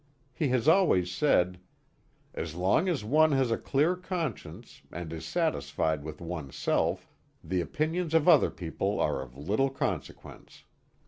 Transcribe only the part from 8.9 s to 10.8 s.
are of little consequence."